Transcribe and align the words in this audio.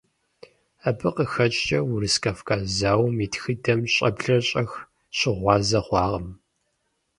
Абы 0.87 1.09
къыхэкӀкӀэ 1.15 1.79
Урыс-Кавказ 1.91 2.63
зауэм 2.77 3.17
и 3.25 3.27
тхыдэм 3.33 3.81
щӀэблэр 3.93 4.41
щӀэх 4.49 4.71
щыгъуазэ 5.17 5.79
хъуакъым. 5.85 6.27